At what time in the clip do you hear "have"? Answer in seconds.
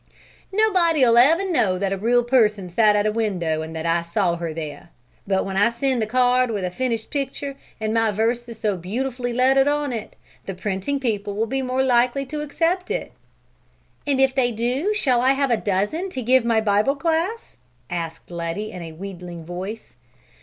15.33-15.51